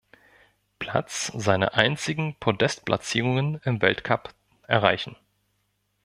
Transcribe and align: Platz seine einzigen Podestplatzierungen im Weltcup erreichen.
Platz 0.79 1.27
seine 1.35 1.75
einzigen 1.75 2.33
Podestplatzierungen 2.39 3.61
im 3.65 3.83
Weltcup 3.83 4.33
erreichen. 4.65 5.15